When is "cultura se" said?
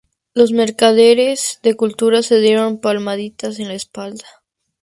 1.77-2.39